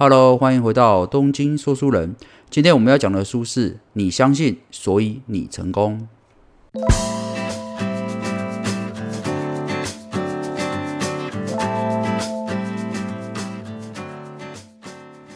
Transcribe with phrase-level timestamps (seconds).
[0.00, 2.14] Hello，欢迎回到东京说书人。
[2.48, 6.06] 今天我们要讲的书是《你相信，所以你成功》。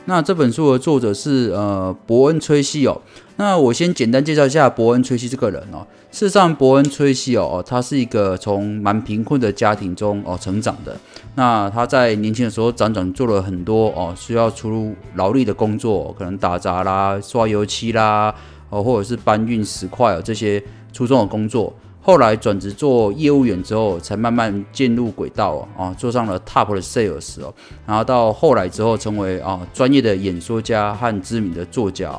[0.04, 3.02] 那这本书的作者是呃伯恩·崔西哦。
[3.38, 5.84] 那我先简单介绍一下伯恩·崔西这个人哦。
[6.12, 10.94] 事实上，伯恩·崔西哦，他是一个从蛮贫困的家庭中哦成长的。
[11.36, 18.32] 那他在年轻的时候，辗转做了很多哦需要出劳力的工作，可能打杂啦、刷油漆啦，
[18.68, 21.72] 哦或者是搬运石块哦这些粗重的工作。
[22.02, 27.52] 后来转职做业务员之后，才慢慢进入轨道哦，做上了 top 的 sales 哦，
[27.86, 32.12] 然后到后来之后，成为啊专业的演说家和知名的作家。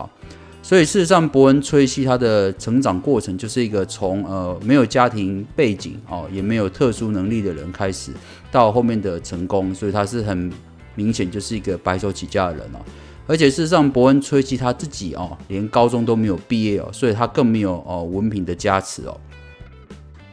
[0.65, 8.11] 所以事实上，伯恩·崔西他的成长过程就是一个从呃没有家庭背景哦，也没有特殊能力的人开始，
[8.49, 10.49] 到后面的成功，所以他是很
[10.95, 12.79] 明显就是一个白手起家的人哦。
[13.27, 19.19] 而且事实上，伯恩·崔西他自己哦，连高中都没有毕业哦，所以他更没有哦文凭的加持哦。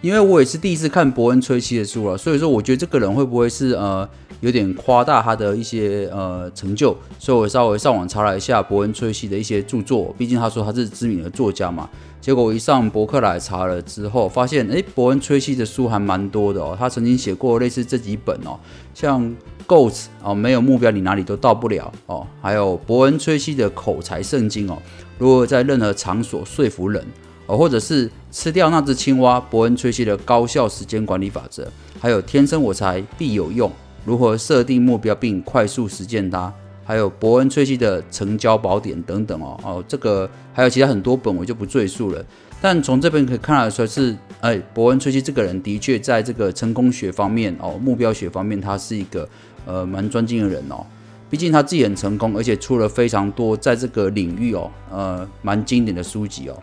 [0.01, 4.09] 因为我也是第一次看伯恩·崔西的书了，所以说我觉得这个人会不会是呃
[4.41, 11.89] 有点夸大他的一些呃成就，所以我稍微上网查了一下伯恩·崔西的一些著作，毕竟他说他是知名的作家嘛。
[12.19, 16.75] 结果我一上博客来查了之后，发现诶，伯恩·崔西的书还蛮多的哦。
[16.79, 18.59] 他曾经写过类似这几本哦，
[18.95, 19.23] 像
[19.67, 19.93] 《Goats》
[20.23, 24.79] 哦，没有目标你哪里都到不了哦，还有伯恩·崔西的口才圣经哦，
[25.19, 27.05] 如何在任何场所说服人。
[27.51, 31.67] 哦，或者是吃掉那只青蛙，伯恩·崔西的高效时间管理法则，
[31.99, 33.69] 还有天生我材必有用，
[34.05, 36.53] 如何设定目标并快速实践它，
[36.85, 42.25] 还有伯恩·崔西的成交宝典等等哦哦，这个还有其他很多本我就不赘述了。
[42.61, 49.29] 但从这边可以看得出来是，哎，伯恩·崔西这个人的确在这个成功学方面哦，目标学方面他是一个
[49.67, 50.87] 呃蛮专精的人哦。
[51.29, 56.57] 毕竟他自己很成功，而且出了非常多在这个领域哦呃蛮经典的书籍哦。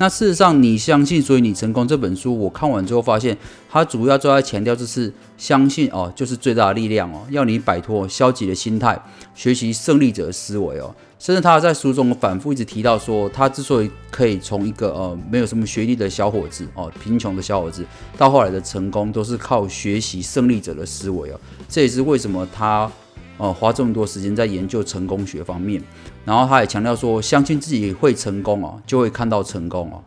[0.00, 1.86] 那事实上，你相信，所以你成功。
[1.86, 3.36] 这本书我看完之后发现，
[3.68, 8.98] 它主要就在强调就是相信哦，就是最大的力量哦，要你摆脱消极的心态，
[9.34, 10.94] 学习胜利者的思维哦。
[11.18, 17.84] 甚至他在书中反复一直提到说，他之所以可以从一个呃没有什么学历的小伙子哦，贫穷的小伙子，
[18.16, 21.38] 到后来的成功，都是靠学习胜利者的思维哦。
[21.68, 22.90] 这也是为什么他。
[23.40, 25.82] 哦，花这么多时间在研究成功学方面，
[26.26, 30.04] 然后他也强调说，相信自己会成功哦，就会看到成功哦。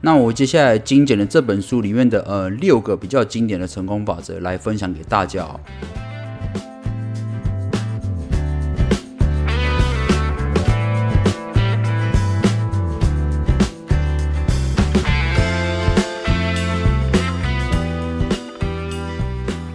[0.00, 5.48] 那我接下来精简的这本书里面的呃六个比较经典的成功法则来分享给大家。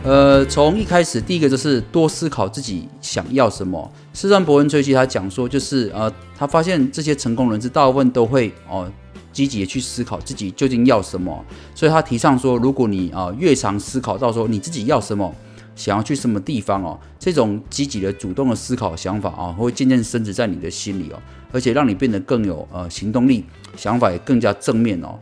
[0.07, 3.91] 呃，从一开始，第一个就是多思考自己想要什么。
[4.13, 8.89] 事实上，伯恩·崔西他讲说，就是呃，他发现这些成功人士大部分都会哦，
[9.33, 11.43] 积极的去思考自己究竟要什么。
[11.75, 15.35] 所以他提倡说，如果你啊越常思考到说你自己要什么，
[15.75, 21.19] 想要去什么地方哦，这种积极的、主动的思考想法啊，会渐渐升值在你的心里哦，
[21.51, 23.43] 而且让你变得更有呃行动力，
[23.75, 25.19] 想法也更加正面哦。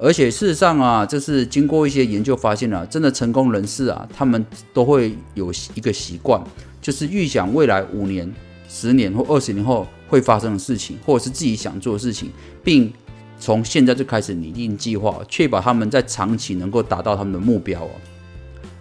[0.00, 6.40] 而且事实上啊，这是经过一些研究发现啊，真的成功人士啊，他们都会有一个习惯，
[6.80, 8.32] 就是预想未来五年、
[8.68, 12.30] 十年或二十年后会发生的事情，或者是自己想做的事情，
[12.62, 12.92] 并
[13.40, 17.90] 从现在就开始拟定计划，确保他们在长期能够达到他们的目标哦。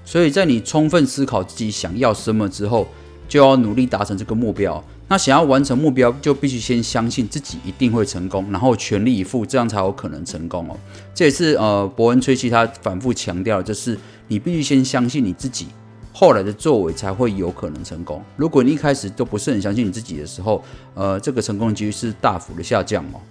[0.06, 2.88] 所以在你充分思考自己想要什么之后，
[3.28, 4.84] 就要努力达成这个目标。
[5.10, 10.76] 那想要完成目标，就必须先相信自己一定会成功，然后全力以赴，这样才有可能成功哦。
[11.14, 15.68] 这也是呃伯恩·崔西他反复强调，就是你必须先相信你自己，
[16.12, 18.22] 后来的作为才会有可能成功。
[18.36, 20.62] 如果你一开始都不是很相信你自己的时候，
[20.94, 23.22] 呃，这个成功几率是大幅的下降哦。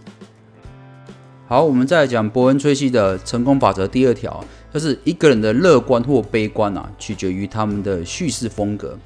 [1.46, 4.42] 好，我们再来讲伯恩·崔西的成功法则第二条，
[4.72, 8.98] 就是一个人的乐观或悲观啊，取决于他们的叙事风格。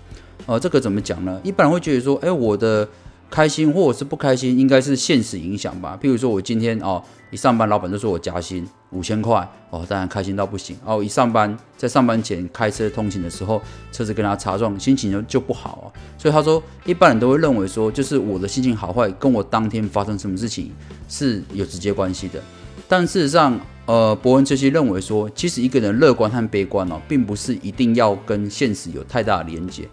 [0.51, 1.41] 呃，这个怎么讲呢？
[1.45, 2.89] 一般人会觉得说，哎，我的
[3.31, 5.97] 开心或者是不开心，应该是现实影响吧。
[6.03, 7.01] 譬如说我今天哦，
[7.31, 10.77] 一上班，老板就说我加薪五千块，哦，当然开心到不行。
[10.85, 13.63] 哦，一上班，在上班前开车通勤的时候，
[13.93, 15.87] 车子跟他擦撞，心情就就不好啊。
[16.19, 20.73] 所以他说，一般人都会认为说，就是我的心情好坏跟我当天发生什么事情
[21.09, 22.43] 是有直接关系的。
[22.89, 23.57] 但事实上，
[23.87, 29.89] 呃，伯恩这些认为说，其实一个人乐观和悲观哦，并不是一定要跟现实有太大的连接。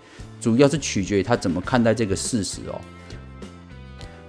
[0.47, 2.79] 主要是取决于他怎么看待这个事实哦，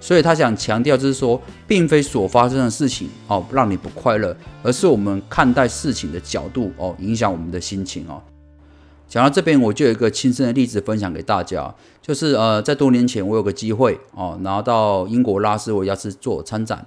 [0.00, 8.20] 所以他想强调就是说，并非所发生的事情哦让你不快乐，而是我们看待事情的角度哦影响我们的心情哦。
[9.06, 11.72] 讲到这边，我就有一个亲身的例子分享给大家，
[12.02, 16.84] 就是呃，在多年前我有个机会哦，拿到英国拉斯维加斯做参展。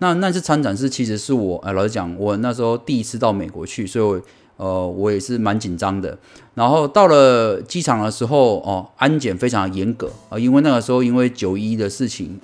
[0.00, 4.20] 那那次参展是其实是我，呃，老实讲，我那时候第一次到美国去，所以我
[4.56, 6.18] 呃，我也是蛮紧张的。
[6.54, 12.40] 然后到了机场的时候，哦，安检非常严格啊，因为那个时候因为九一的事情。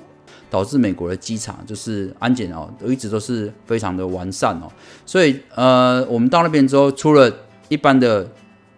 [0.51, 4.67] 导致美国的机场就是安检哦，都一直都是非常的完善哦，
[5.07, 7.33] 所以呃，我们到那边之后，除了
[7.69, 8.29] 一般的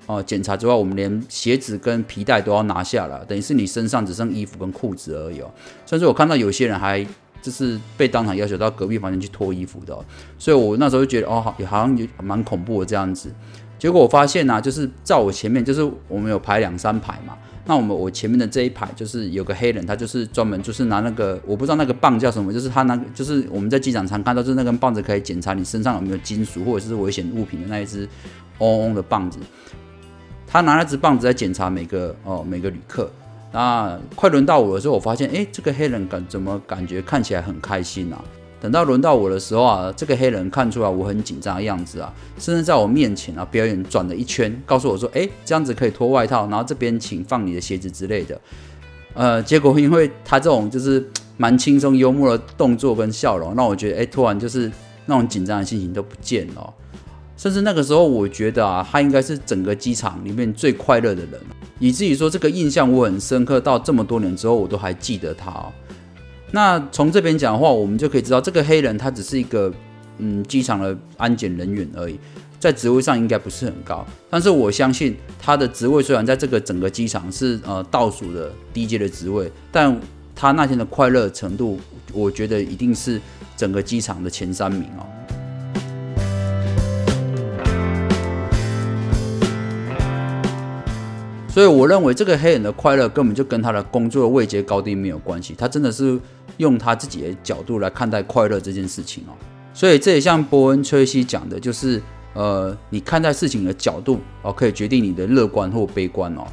[0.05, 5.51] 哦检查之外，我们连鞋子跟皮带都要拿下了，等于是你身上只剩衣服跟裤子而已哦。
[5.87, 7.07] 甚至我看到有些人还
[7.43, 9.95] 就是被当场要求到隔壁房间去脱衣服的，
[10.39, 13.31] 所以我那时候就觉得哦，好像有蛮恐怖的这样子。
[13.79, 17.37] 结果我发现呢，就是在我前面，就是我们有排两三排嘛。
[17.65, 28.09] 那我们我前面的这一排就是有个黑人，他就是专门就是拿那个我不知道那个棒叫什么，就是他那个就是我们在机场常看到，就是那根棒子可以检查你身上有没有金属或者是危险物品的那一只
[28.59, 29.39] 嗡嗡的棒子。
[30.47, 33.11] 他拿那只棒子在检查每个哦每个旅客。
[33.53, 38.25] 那快轮到我的时候，我发现哎，这个黑人感怎么感觉看起来很开心啊？
[38.61, 48.41] 等到轮到我的时候啊，这个黑人看出来我很紧张的样子啊，甚至在我面前啊表演转了一圈，告诉我说：“哎，这样子可以脱外套，然后这边请放你的鞋子之类的。”
[49.15, 51.05] 呃，结果因为他这种就是
[51.37, 54.71] 蛮轻松幽默的动作跟笑容，让我觉得哎，突然就是
[55.07, 56.75] 那种紧张的心情都不见了。
[57.43, 61.41] 甚至那个时候，我觉得啊，他应该是整个机场里面最快乐的人，
[61.81, 65.53] 以至于说这个印象我很深刻，到这么多年之后我都还记得他。
[66.53, 69.75] 那从这边讲的话，我们就可以知道，这个黑人他只是一个
[70.19, 72.17] 嗯机场的安检人员而已，
[72.61, 74.07] 在职位上应该不是很高。
[74.31, 80.01] 但是我相信他的职位虽然在这个整个机场是呃倒数的低阶的职位，但
[80.37, 81.81] 他那天的快乐程度，
[82.13, 83.21] 我觉得一定是
[83.57, 85.03] 整个机场的前三名哦。
[91.53, 96.19] 所以我认为这个黑人的快乐根本就跟他的工作的位阶高低没有关系，他真的是。
[96.59, 99.33] 用他自己的角度来看待快乐这件事情哦，
[99.73, 102.01] 所以这也像伯恩·崔西讲的，就是
[102.35, 106.45] 呃，你看待事情的角度哦，可以决定你的乐观或悲观哦。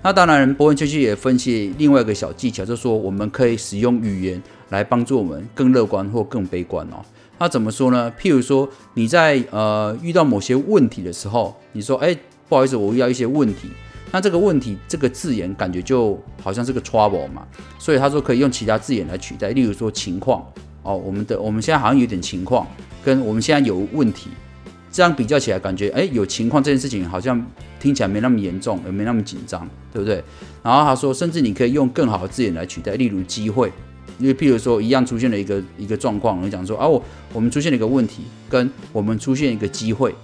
[0.00, 7.04] 那当然，伯恩·崔西也分析另外一个小技巧，就是说我们可以使用语言来帮助我们更乐观或更悲观哦。
[7.40, 8.10] 那怎么说呢？
[8.18, 12.16] 譬如说你在呃遇到某些问题的时候，你说：“哎，
[12.48, 13.68] 不好意思，我遇到一些问题。”
[14.14, 17.46] 那这个问题，这个字眼感觉就好像是个 trouble 嘛，
[17.78, 20.46] 所以他说可以用其他字眼来取代，例如说情况
[20.82, 22.66] 哦，我们的我们现在好像有点情况，
[23.02, 24.28] 跟我们现在有问题，
[24.90, 27.42] 这样比较起来，感觉哎有情况这件事情好像
[27.80, 30.22] 听起来没那么严重，也没那么紧张，对不对？
[30.62, 33.72] 然后他说，甚至你可以用更好的字眼来取代，例如机会，
[34.18, 40.14] 因为譬如说一样出现了一个一个状况，我讲说啊我我们出现了一个问题，跟我们出现一个机会，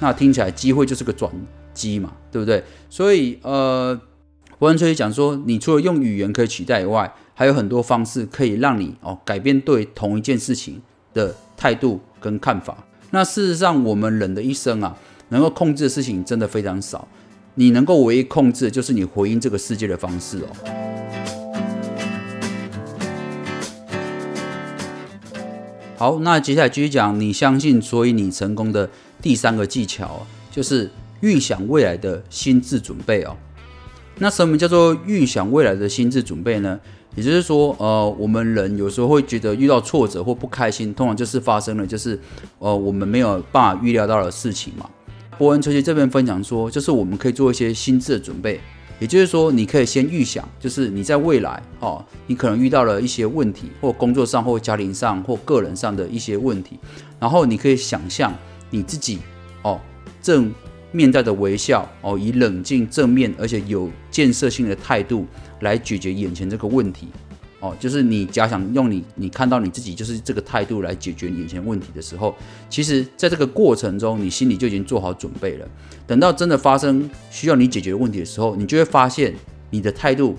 [0.00, 1.30] 那听起来机会就是个转。
[1.76, 2.64] 机嘛，对不对？
[2.88, 4.00] 所以呃，
[4.58, 10.80] 伯恩崔讲说，你除了用语言可以取代以外，还有很多方式可以让你哦改变对同一件事情
[11.12, 12.84] 的态度跟看法。
[13.10, 14.96] 那事实上，我们人的一生啊，
[15.28, 17.06] 能够控制的事情真的非常少。
[17.54, 20.48] 你能够唯一控制的就是你回应这个世界的方式哦。
[25.98, 28.88] 好，那接下来继续讲，你相信，所以你成功的
[29.20, 30.90] 第三个技巧就是。
[31.20, 33.36] 预想未来的心智准备哦，
[34.18, 36.78] 那什么叫做预想未来的心智准备呢？
[37.14, 42.20] 也就是说，呃，我们人有时候会觉得遇到挫折或不开心，通常就是发生了就是
[42.58, 44.88] 呃我们没有办法预料到的事情嘛。
[45.38, 48.60] 波恩车奇这边分享说，就是我们可以做一些心智的准备，
[48.98, 56.78] 也就是说，你可以先预想，就是你在未来哦，你可能遇到了一些问题，或工作上或家庭上或个人上的一些问题，
[57.18, 58.30] 然后你可以想象
[58.68, 59.20] 你自己
[59.62, 59.80] 哦
[60.20, 60.52] 正。
[60.96, 65.26] 面带的微笑哦，以冷静、正面而且有建设性的态度
[65.60, 67.08] 来解决眼前这个问题
[67.60, 72.34] 哦，就是你假想用你你看到你自己就是这个态度来解决眼前问题的时候，
[72.70, 75.68] 其实在这个过程中，你心里就已经做好准备了。
[76.06, 79.34] 等到真的发生需要你解决问题的时候，你就会发现
[79.68, 80.34] 你的态度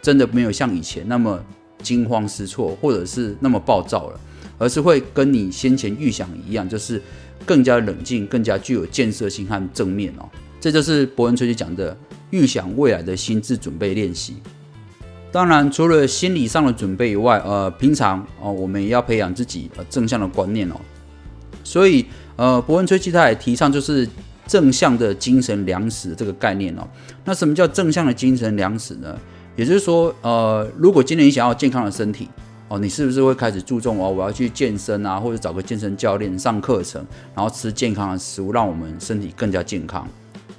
[0.00, 1.42] 真的没有像以前那么
[1.82, 4.20] 惊慌失措，或者是那么暴躁了，
[4.56, 7.02] 而是会跟你先前预想一样，就是。
[7.46, 10.28] 更加冷静，更加具有建设性和正面哦，
[10.60, 11.96] 这就是伯恩崔西讲的
[12.30, 14.36] 预想未来的心智准备练习。
[15.32, 20.74] 当然，除了心理上的准备以外，呃，平常哦，我们也要培养自己呃正向的观念哦。
[21.62, 22.04] 所以，
[22.36, 24.08] 呃，伯恩崔西他也提倡就是
[24.46, 26.86] 正向的精神粮食这个概念哦。
[27.24, 29.16] 那什么叫正向的精神粮食呢？
[29.56, 32.28] 也就是说，呃，如果今年你想要健康的身体。
[32.68, 34.10] 哦，你是不是会开始注重哦？
[34.10, 37.04] 我要去健身啊，或者找个健身教练上课程，
[37.34, 40.06] 然后吃健康的食物，让我们身体更加健康，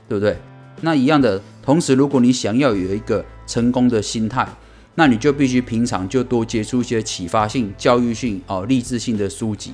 [0.07, 0.37] 对不对？
[0.81, 4.47] 那一样的，同时如果你想要有一个成功的心态，
[4.95, 9.73] 那你就必须平常就多接触一些启发性、教育性、哦励志性的书籍。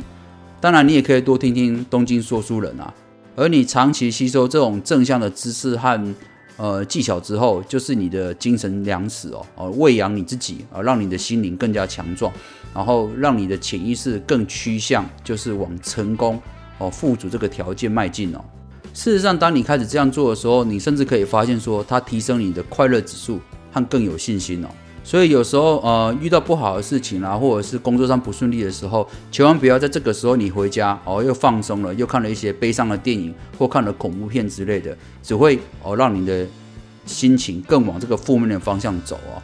[0.60, 2.94] 当然，你也可以多听听东京说书人啊。
[3.36, 6.16] 而你长期吸收这种正向的知识和
[6.58, 12.32] 呃技巧之后，就是你的精神粮食哦，哦喂养你自己啊，让你的心灵更加强壮，
[12.74, 16.42] 然后让你的潜意识更趋向就是往成功
[16.78, 18.44] 哦富足这个条件迈进哦。
[18.94, 23.40] 事实上，当你开始这样做的时候，你甚至可以发现说，它提升你的快乐指数
[23.72, 24.68] 和更有信心哦。
[25.06, 36.48] 所以有时候，呃，遇到不好的事情啊，或者是工作上不顺利的时候，千万不要在这个时候你回家哦，又放松了，又看了一些悲伤的电影或看了恐怖片之类的，只会哦让你的
[37.06, 39.42] 心情更往这个负面的方向走哦。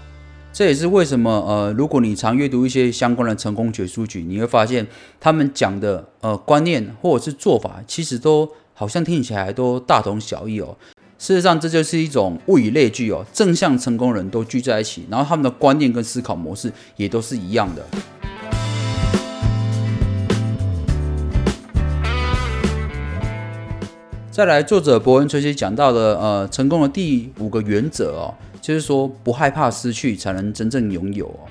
[0.53, 4.87] 这也是为什么，呃，如果你常阅读一些相关的成功学书籍，你会发现
[5.19, 10.75] 他们讲的呃观念或者是做法，其实都好像听起来都大同小异哦。
[11.21, 17.85] 事实上，这就是一种物以类聚哦，正向成功人都聚在一起，然后他们的观念跟思考模式也都是一样的。
[24.31, 31.43] 再来，作者伯恩崔西讲到的，呃，成功的第五个原则哦，就是说不害怕失去，才能真正拥有哦。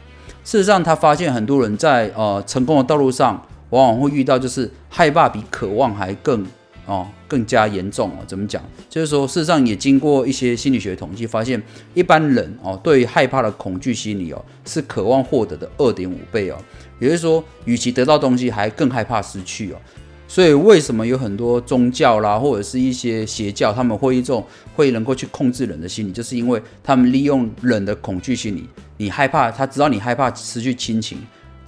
[0.45, 6.47] 事实上，他发现很多人在呃成功的道路上，往往会遇到就是害怕比渴望还更。
[6.89, 8.25] 哦，更加严重哦。
[8.27, 8.63] 怎么讲？
[8.89, 11.63] 就是说，事实上也经过一些心理学统计，发现
[11.95, 16.57] 一般人哦，对于害怕的恐惧心理哦，是渴望获得的二点五倍哦。
[16.99, 19.77] 也就是说，与其得到东西，还更害怕失去哦。
[20.27, 28.67] 所以，为什么有很多宗教啦，或者是一些邪教，他们会一种会能够去控制人的心理，就是因为他们利用人的恐惧心理。
[28.97, 31.19] 你害怕，他知道你害怕失去亲情。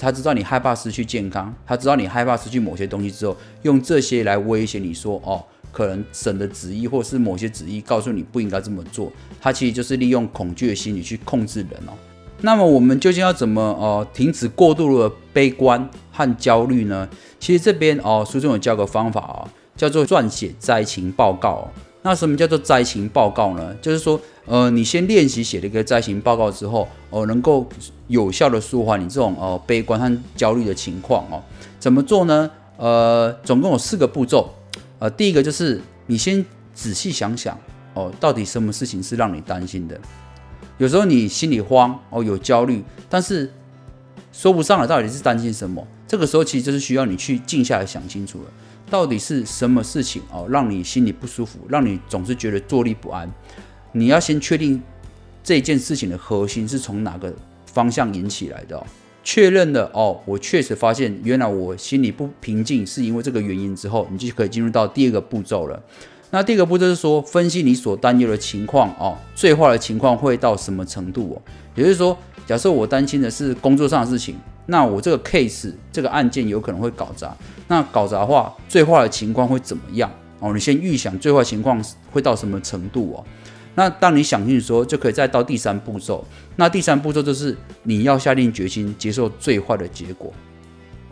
[0.00, 9.12] 他知道你害怕失去健康，他知道你害怕失去某些东西之后，用这些来威胁你说，哦，可能神的旨意或是某些旨意告诉你不应该这么做。
[9.40, 11.92] 他其实就是利用恐惧的心理去控制人哦。
[12.40, 17.06] 那么我们究竟要怎么呃停止过度的悲观和焦虑呢？
[17.38, 21.70] 其实这边哦书中有教个方法哦，叫做撰写灾情报告。
[22.02, 23.74] 那什么叫做灾情报告呢？
[23.80, 24.20] 就是说。
[24.46, 27.64] 呃，你先练习写了一个灾情报告之后，哦，能够
[28.08, 31.40] 有效的舒缓你这种呃悲观和焦虑的情况哦。
[31.78, 32.50] 怎么做呢？
[32.76, 34.52] 呃，总共有四个步骤。
[34.98, 37.56] 呃，第一个就是你先仔细想想
[37.94, 40.00] 哦，到底什么事情是让你担心的？
[40.78, 43.52] 有时候你心里慌哦，有焦虑，但是
[44.32, 45.86] 说不上来到底是担心什么。
[46.08, 48.50] 这个时候其实就是需要你去静下来想清楚了，
[48.90, 53.32] 到底是什么事情哦，让你心里不舒服，让你总是觉得坐立不安。
[53.92, 54.82] 你要先确定
[55.42, 57.32] 这件事情的核心是从哪个
[57.66, 58.84] 方向引起来的，
[59.22, 65.82] 确认了哦，我确实发现原来我心里不平静是因为这个原因之后，你就可以进入到第二个步骤了。
[66.32, 71.42] 那第二个步骤是说，分析你所担忧的情况哦，最坏的情况会到什么程度哦？
[71.74, 72.16] 也就是说，
[72.50, 74.34] 假设我担心的是工作上的事情，
[74.66, 77.32] 那我这个 case 这个案件有可能会搞砸。
[77.68, 80.52] 那搞砸的话，最坏的情况会怎么样哦？
[80.52, 81.80] 你先预想最坏情况
[82.10, 83.24] 会到什么程度哦？
[83.76, 86.26] 那当你想清楚，就可以再到第三步骤。
[86.56, 90.32] 那第三步骤就是你要下定决心接受最坏的结果。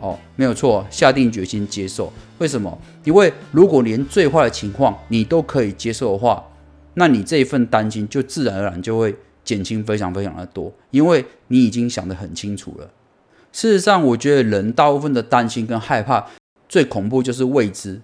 [0.01, 2.11] 哦，没有错，下定决心接受。
[2.39, 2.77] 为什么？
[3.05, 6.43] 因为如果连最坏的情况你都可以接受的话，
[6.95, 9.15] 那你这一份担心就自然而然就会
[9.49, 12.87] 减轻非常非常的多，因为你已经想得很清楚了。
[13.51, 16.23] 事实上，我觉得人大部分的担心跟害怕
[16.67, 17.99] 最恐怖就是未知。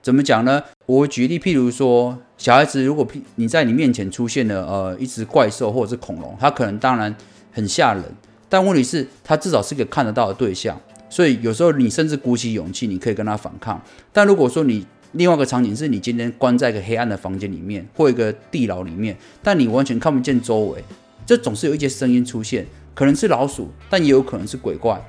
[0.00, 0.62] 怎么讲呢？
[0.86, 7.14] 我举例，譬如说，小孩子如果你在你面前出现了呃一只怪兽或者是恐龙，它可能当然
[7.52, 8.02] 很吓人，
[8.48, 13.78] 但问题是它至少是个看得到的对象，所以有时候你甚至鼓起勇气，你可以跟他反抗。
[14.14, 14.86] 但如果说你
[15.16, 20.84] 另外一个场景是你今天关在一个黑暗的房间里面或一个地牢里面，但你完全看不见周围，
[21.24, 25.02] 这总是有一些声音出现，可能是老鼠，但也有可能是鬼怪。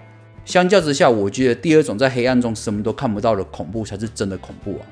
[0.46, 4.88] 相较之下，我觉得第二种在黑暗中什么都看不到的恐怖才是真的恐怖啊！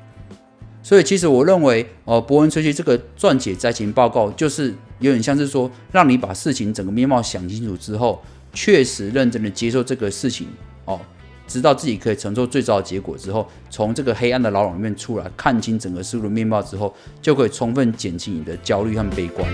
[0.82, 10.46] 所以其实我认为，呃，伯恩吹气这个撰写灾情报告，就是有点像是说，让你把事情整个面貌想清楚之后，确实认真的接受这个事情
[10.84, 11.00] 哦，
[11.46, 19.46] 知道自己可以承受最糟的结果之后，从这个黑暗的牢笼里面出来，看清整个事物的面貌之后，就可以充分减轻你的焦虑和悲观。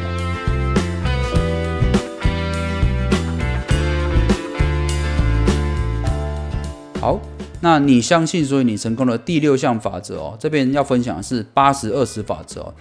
[7.01, 7.21] 好，
[7.61, 12.75] 那你相信，所以你成功的第六项法则哦，这边要分享的是八十二十法则哦。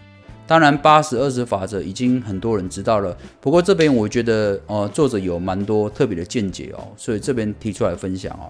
[0.45, 8.45] 当然，八十二十法则已经很多人知道了，不过这边我觉得，呃，作者有蛮多特别的见解哦，所以这边提出来分享哦。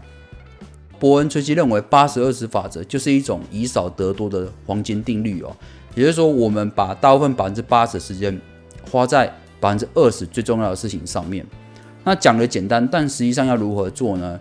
[1.01, 5.51] 伯恩崔西认为，八十二十法则就是一种以少得多的黄金定律哦。
[5.95, 8.39] 也就是说，我们把大部分百分之八十的时间
[8.87, 9.25] 花在
[9.59, 11.43] 百分之二十最重要的事情上面。
[12.03, 14.39] 那讲的简单，但实际上要如何做呢？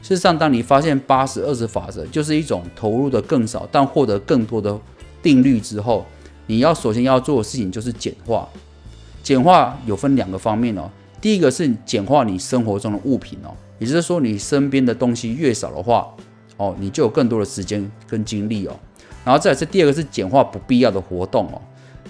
[0.00, 4.78] 事实上，当你发现八十二十法则就是一种投入的更少但获得更多的
[5.20, 6.06] 定律之后，
[6.46, 8.48] 你要首先要做的事情就是简化。
[9.20, 10.88] 简化有分两个方面哦。
[11.20, 16.08] 第一个是简化你生活中的物品哦，也就是说，你身边的东西越少的话，
[16.56, 18.78] 哦，你就有更多的时间跟精力哦。
[19.24, 21.60] 然后再是第二个是简化不必要的活动哦。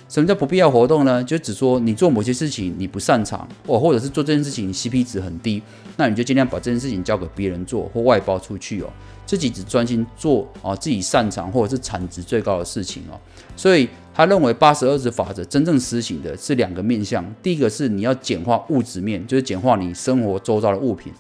[0.09, 1.23] 什么叫不必要活动呢？
[1.23, 5.63] 就只说你做某些事情你不擅长，哦，或者是做这件事情 CP 值很低，
[5.99, 8.87] 那你就尽量把这件事情交给别人做或外包出去哦，
[9.27, 13.21] 自己只专心做啊自己擅长或者是产值最高的事情哦。
[13.55, 21.13] 所以他认为八十二十法则真正实行的是两个面向，第一个是你要简化物质面，就是简化你生活周遭的物品，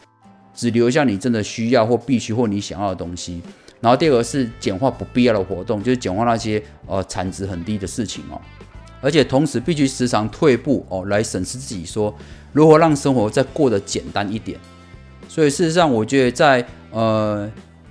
[0.58, 3.40] 只留下你真的需要或必须或你想要的东西。
[3.80, 8.40] 然后第二个是简化不必要的活动，就是简化那些呃产值很低的事情哦。
[9.00, 12.12] 而且同时必须时常退步哦，来审视自己，说
[12.52, 14.58] 如何让生活再过得简单一点。
[15.28, 17.48] 所以事实上，我觉得在呃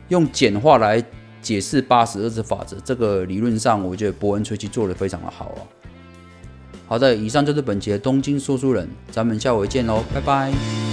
[0.09, 1.01] 用简化来
[1.41, 5.59] 解释八十二字法则这个理论上，我觉得伯恩吹奇做得非常的好哦。
[6.86, 10.87] 好的，以上就是本节东京说书人，咱们下回见喽，拜拜。